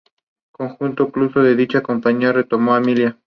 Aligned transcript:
Cuando 0.51 0.77
concluyó 0.79 1.43
dicha 1.55 1.83
campaña, 1.83 2.31
retornó 2.31 2.73
al 2.73 2.83
Milan. 2.83 3.19